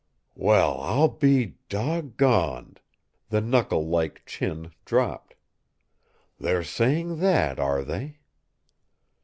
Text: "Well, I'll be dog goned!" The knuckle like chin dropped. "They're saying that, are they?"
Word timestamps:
"Well, 0.33 0.79
I'll 0.81 1.09
be 1.09 1.57
dog 1.69 2.17
goned!" 2.17 2.79
The 3.29 3.39
knuckle 3.39 3.85
like 3.87 4.25
chin 4.25 4.71
dropped. 4.83 5.35
"They're 6.39 6.63
saying 6.63 7.19
that, 7.19 7.59
are 7.59 7.83
they?" 7.83 8.17